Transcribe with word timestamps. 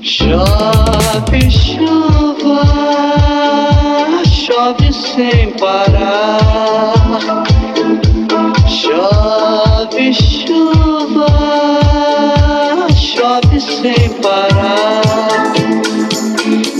Chove 0.00 1.50
chuva, 1.50 2.64
chove 4.24 4.90
sem 4.90 5.52
parar. 5.58 7.18
Chove 8.66 10.14
chuva, 10.14 11.26
chove 12.96 13.60
sem 13.60 14.08
parar. 14.22 15.52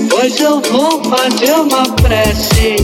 Pois 0.08 0.40
eu 0.40 0.62
vou 0.62 1.04
fazer 1.04 1.52
uma 1.52 1.82
prece. 1.96 2.79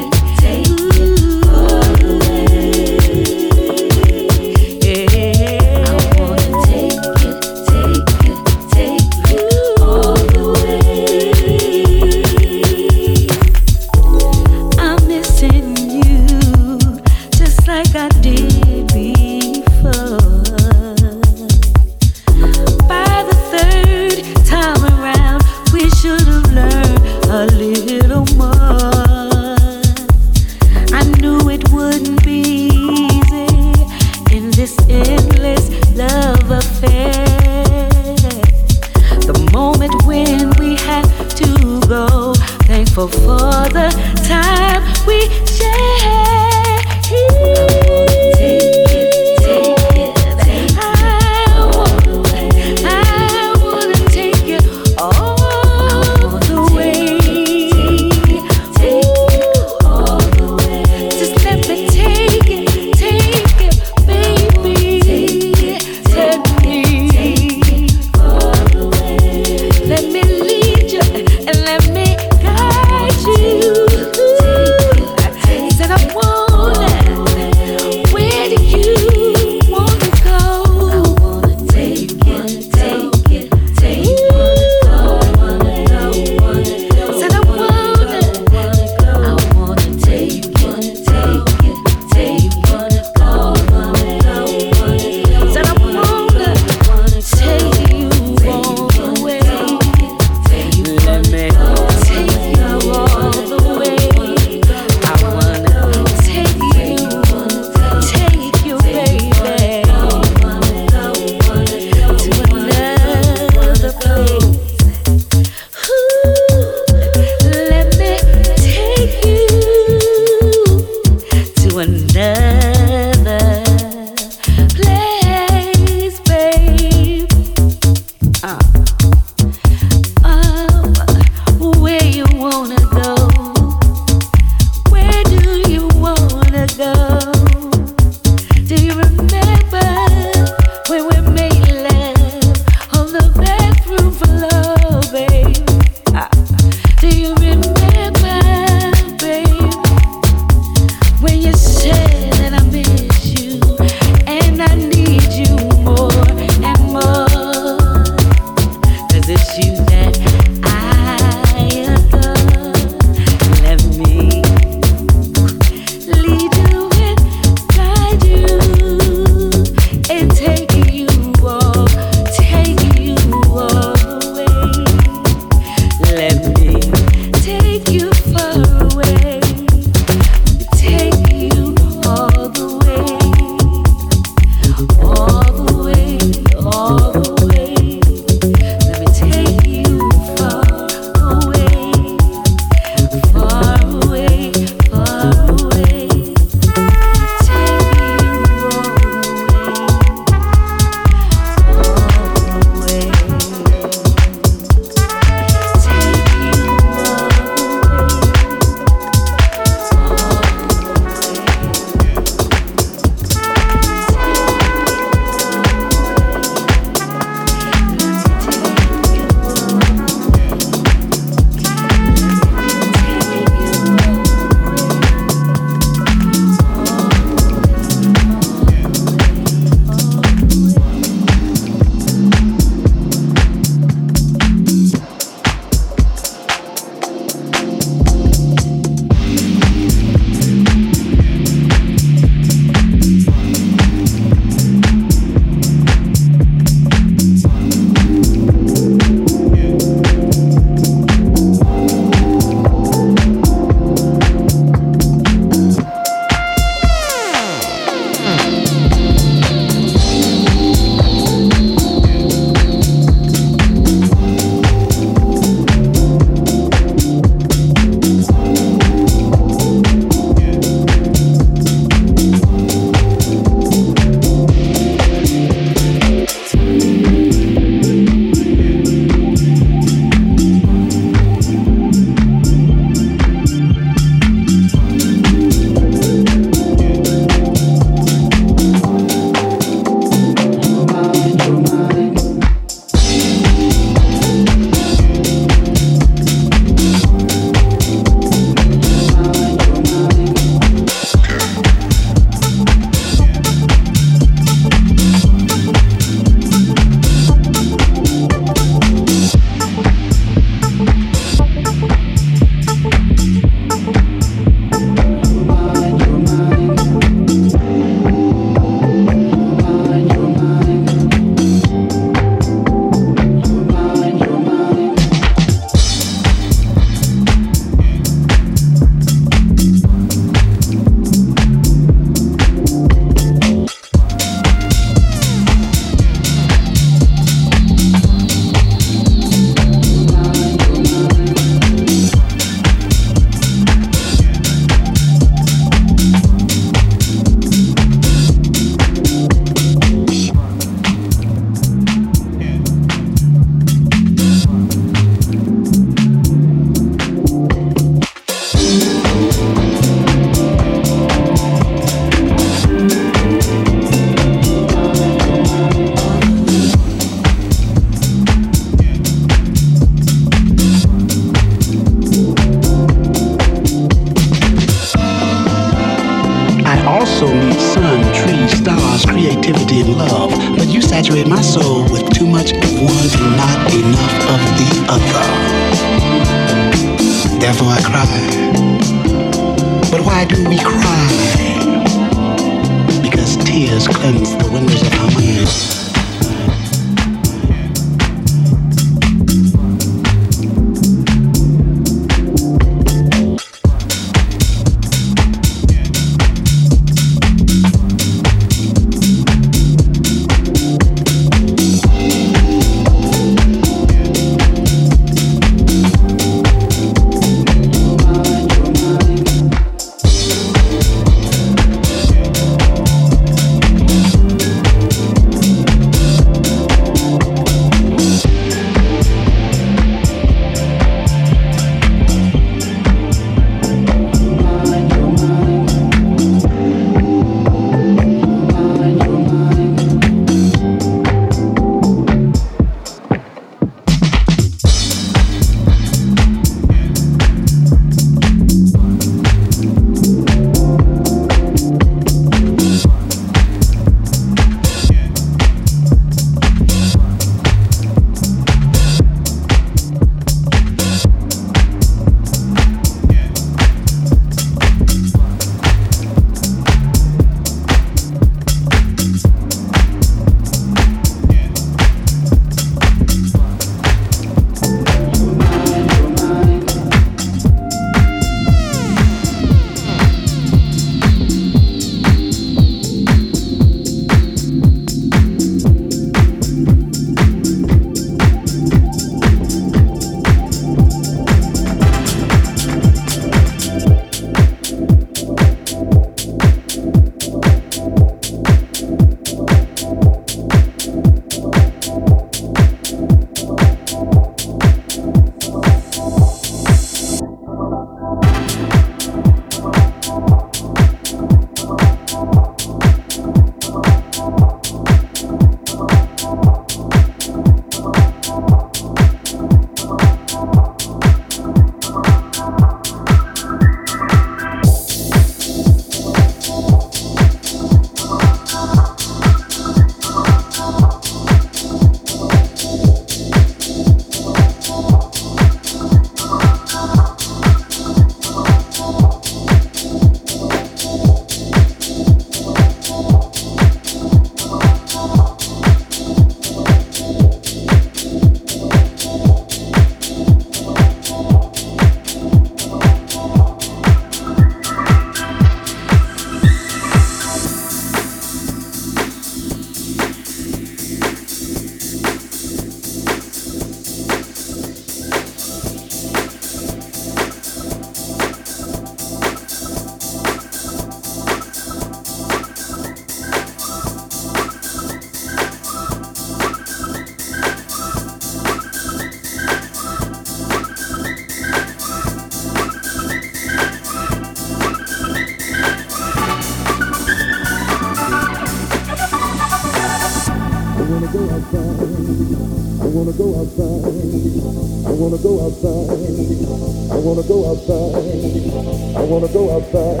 wanna 599.06 599.28
go 599.28 599.50
outside. 599.54 600.00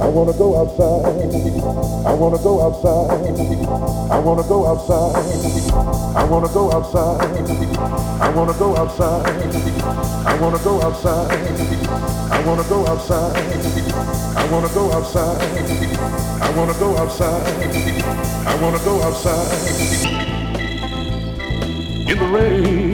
I 0.00 0.08
wanna 0.08 0.32
go 0.32 0.56
outside. 0.56 1.04
I 2.06 2.14
wanna 2.14 2.38
go 2.38 2.62
outside. 2.62 3.10
I 4.10 4.18
wanna 4.20 4.42
go 4.44 4.66
outside. 4.66 5.16
I 6.16 6.24
wanna 6.24 6.48
go 6.48 6.70
outside. 6.72 7.20
I 8.20 8.30
wanna 8.34 8.52
go 8.58 8.76
outside. 8.76 9.26
I 10.26 10.40
wanna 10.40 10.58
go 10.58 10.80
outside. 10.82 11.32
I 12.36 12.42
wanna 12.46 12.64
go 12.68 12.86
outside. 12.86 13.36
I 14.36 14.50
wanna 14.52 14.68
go 14.68 14.92
outside. 14.92 15.42
I 16.42 16.52
wanna 16.56 16.74
go 16.78 16.96
outside. 16.98 17.42
I 18.46 18.62
wanna 18.62 18.78
go 18.84 19.02
outside. 19.02 19.50
In 22.08 22.18
the 22.18 22.26
rain. 22.26 22.85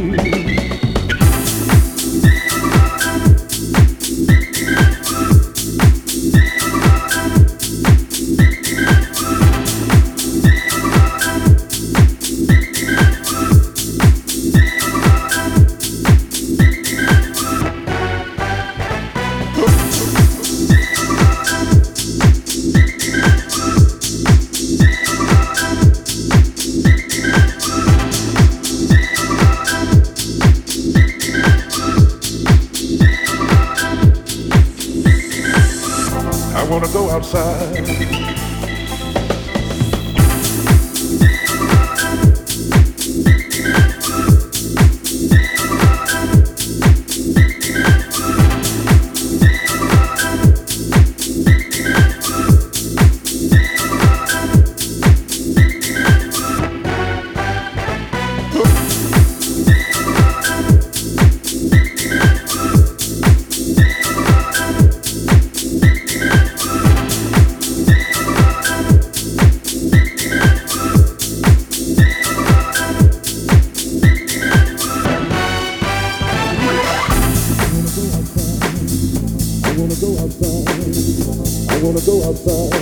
wanna 81.83 82.01
go 82.07 82.23
outside. 82.23 82.73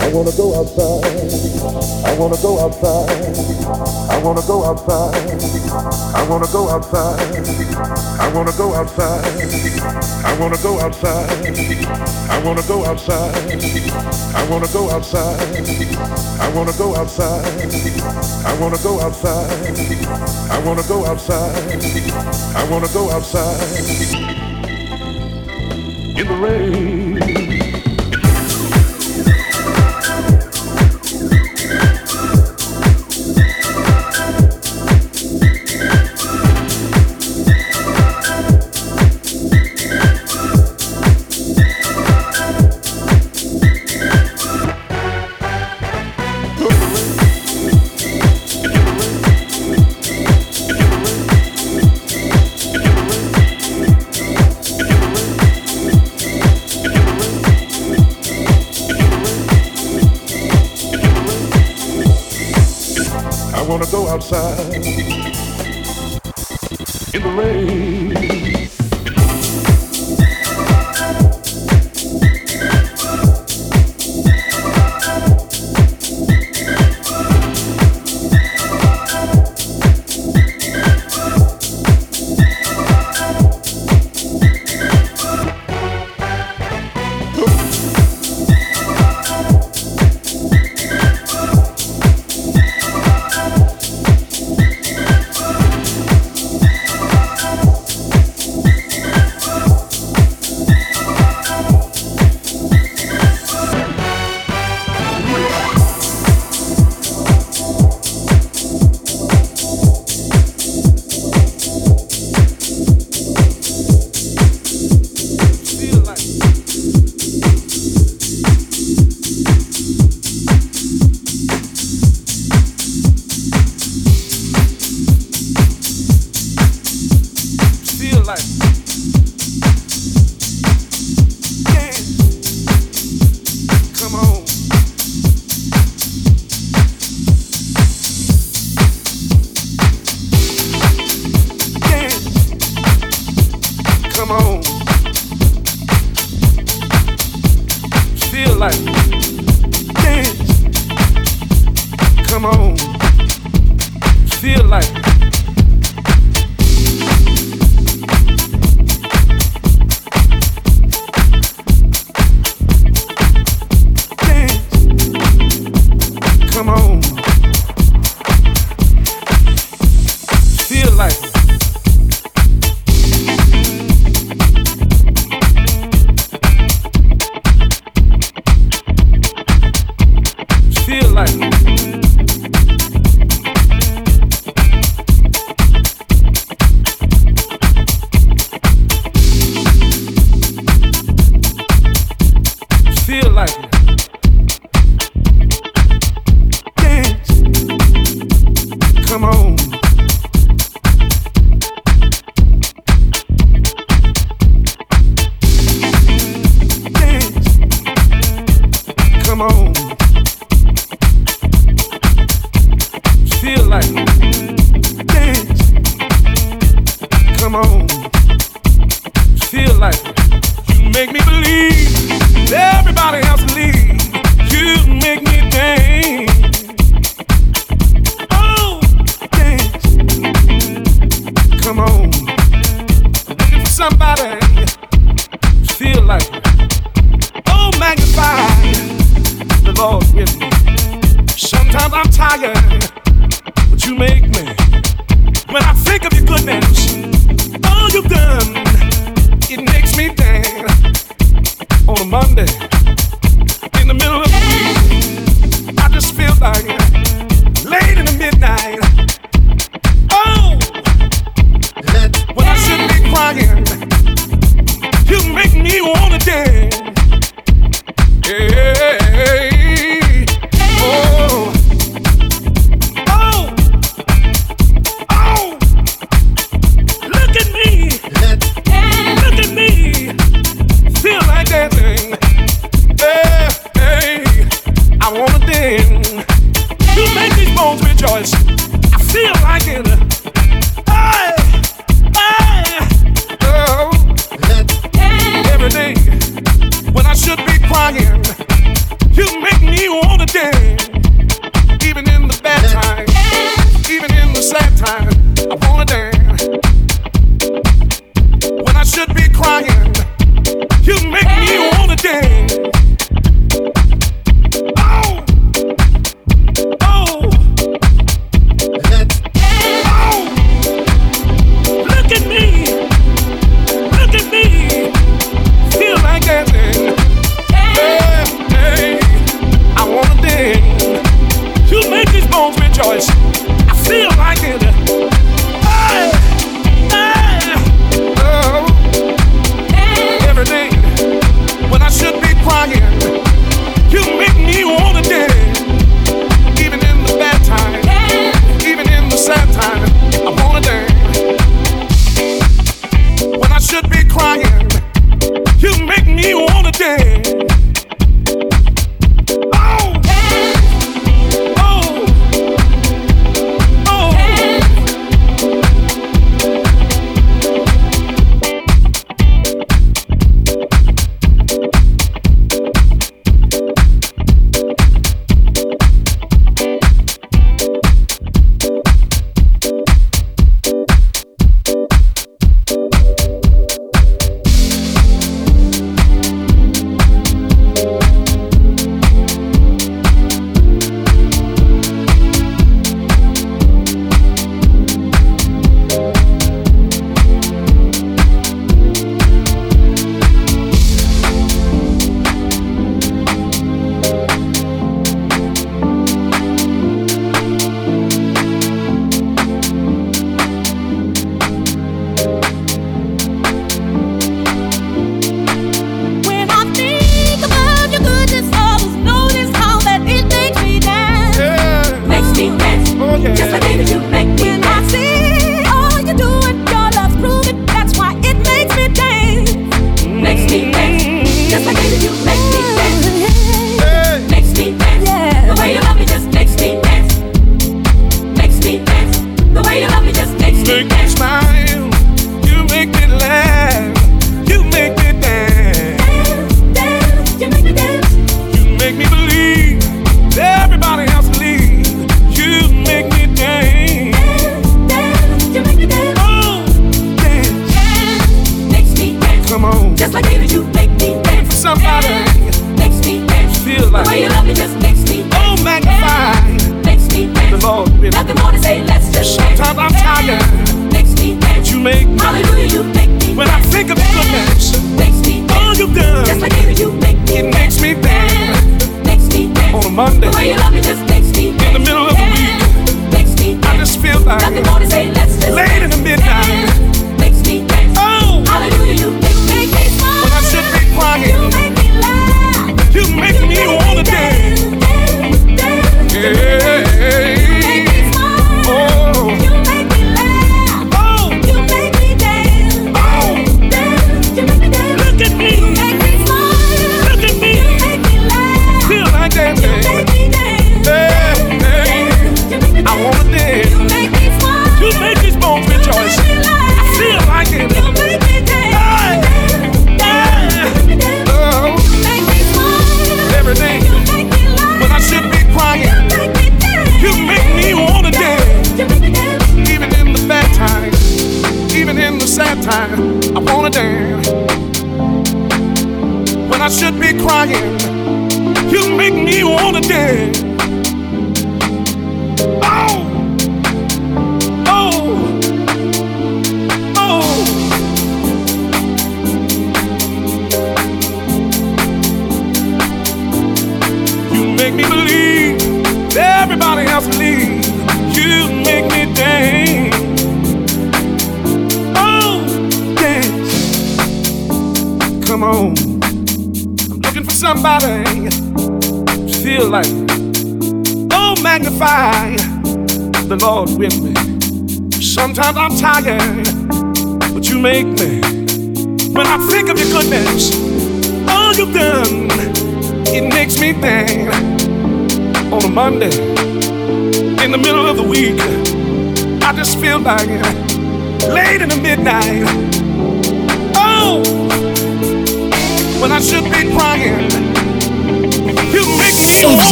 I 0.00 0.08
wanna 0.14 0.32
go 0.32 0.54
outside. 0.54 1.04
I 2.06 2.16
wanna 2.18 2.36
go 2.40 2.58
outside. 2.58 3.10
I 4.08 4.22
wanna 4.22 4.40
go 4.46 4.64
outside. 4.64 5.14
I 6.14 6.26
wanna 6.28 6.46
go 6.46 6.68
outside. 6.70 7.20
I 8.18 8.32
wanna 8.32 8.52
go 8.56 8.74
outside. 8.74 9.24
I 10.24 10.38
wanna 10.40 10.56
go 10.62 10.80
outside. 10.80 11.28
I 12.30 12.42
wanna 12.44 12.62
go 12.62 12.86
outside. 12.86 13.34
I 14.34 14.48
wanna 14.50 14.68
go 14.72 14.90
outside. 14.90 15.44
I 16.40 16.54
wanna 16.54 16.72
go 16.78 16.96
outside. 16.96 17.44
I 18.46 18.58
wanna 18.60 18.78
go 18.78 19.00
outside. 19.00 19.50
I 20.50 20.58
wanna 20.64 20.82
go 20.88 21.04
outside. 21.04 21.56
I 22.56 22.70
wanna 22.70 22.88
go 22.88 23.10
outside. 23.10 23.60
In 26.16 26.26
the 26.26 26.34
rain. 26.40 27.07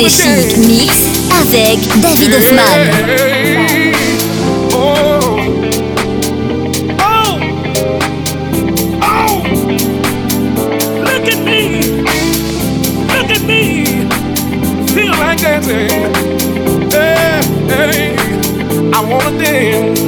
FG 0.09 0.59
Mix 0.69 0.93
avec 1.33 1.79
David 2.01 2.35
Hoffmann. 2.35 2.65
Oh. 4.73 5.41
Oh. 7.01 7.41
Oh. 9.03 9.43
Look 11.03 11.27
at 11.27 11.41
me. 11.45 11.61
Look 13.09 13.31
at 13.33 13.43
me. 13.43 13.85
Feel 14.95 15.11
like 15.19 15.41
dancing. 15.43 15.91
Hey, 16.93 17.41
hey. 17.67 18.17
I 18.93 19.01
wanna 19.01 19.37
dance. 19.43 19.99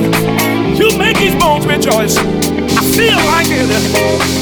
You 0.79 0.97
make 0.97 1.19
these 1.19 1.35
bones 1.35 1.67
rejoice. 1.67 2.17
I 2.19 2.83
feel 2.95 3.17
like 3.17 3.49
it. 3.51 4.39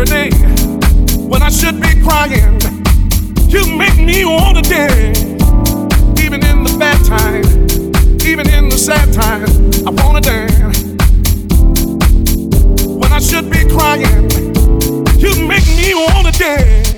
every 0.00 0.04
day 0.04 0.29
crying. 2.10 2.60
You 3.48 3.62
make 3.76 3.96
me 3.96 4.24
wanna 4.24 4.62
dance, 4.62 5.20
even 6.20 6.44
in 6.44 6.64
the 6.64 6.76
bad 6.78 6.98
times, 7.06 7.48
even 8.24 8.48
in 8.48 8.68
the 8.68 8.78
sad 8.78 9.12
times. 9.12 9.52
I 9.88 9.90
wanna 9.90 10.20
dance 10.20 10.82
when 13.00 13.12
I 13.12 13.20
should 13.20 13.48
be 13.48 13.62
crying. 13.76 14.28
You 15.24 15.32
make 15.46 15.66
me 15.78 15.94
wanna 15.94 16.32
dance. 16.32 16.89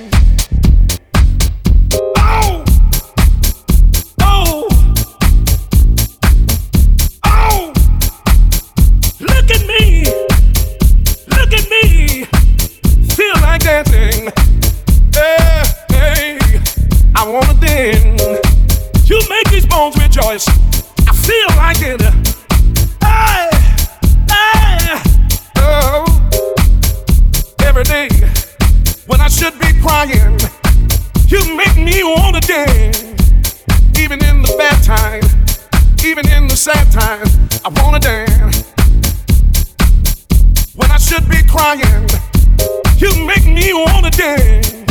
sad 36.63 36.89
times, 36.93 37.59
I 37.65 37.69
wanna 37.83 37.99
dance. 37.99 38.63
When 40.73 40.89
I 40.89 40.97
should 40.97 41.27
be 41.27 41.43
crying, 41.45 42.07
you 42.95 43.25
make 43.25 43.45
me 43.45 43.73
wanna 43.73 44.09
dance. 44.09 44.82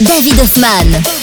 David 0.00 0.38
Hoffman. 0.38 1.17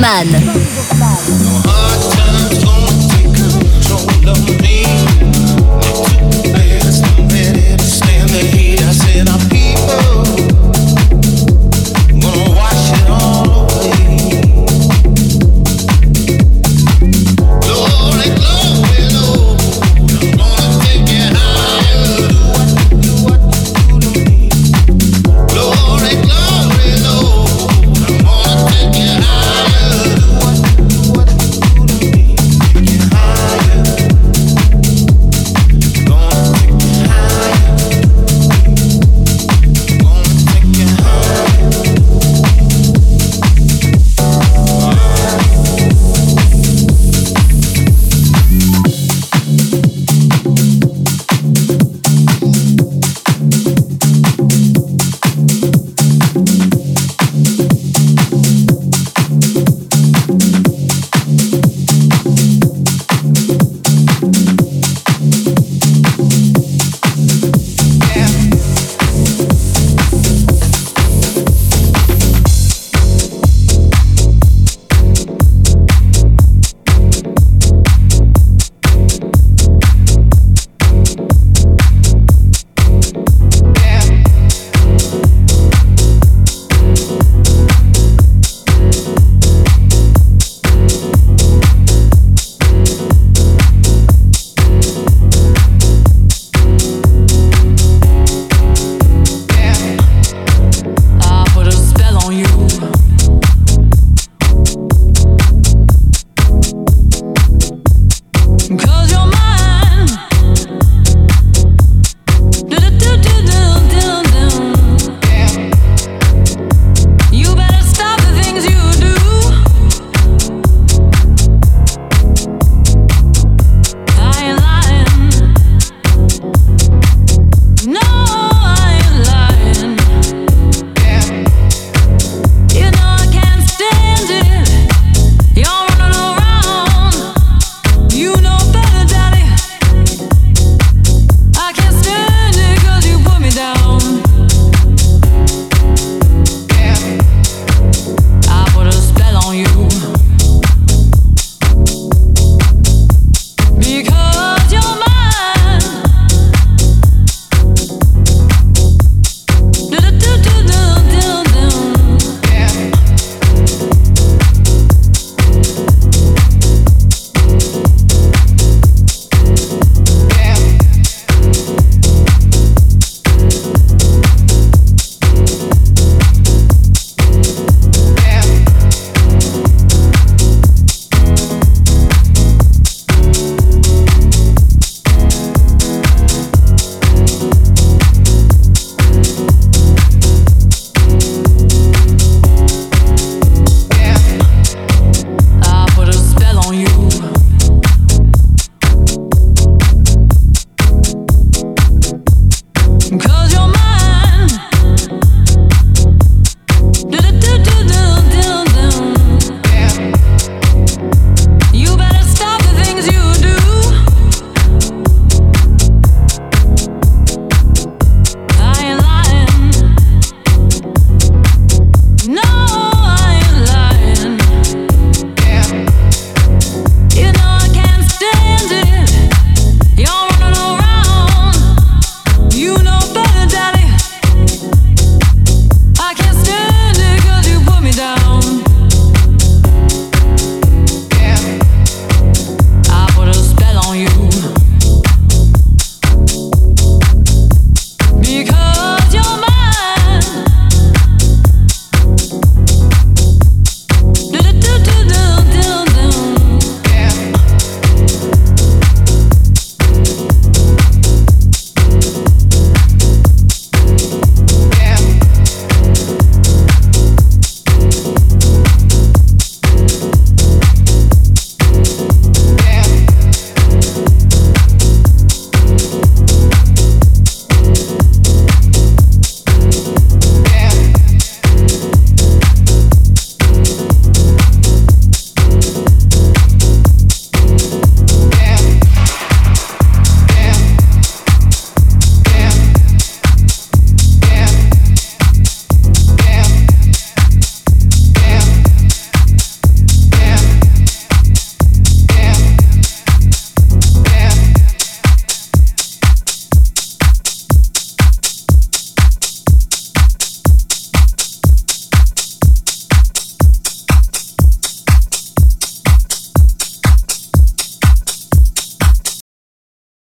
David 0.00 0.47